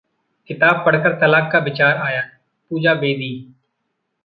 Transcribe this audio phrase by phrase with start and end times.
[0.49, 2.21] किताब पढ़कर तलाक का विचार आया:
[2.71, 3.31] पूजा बेदी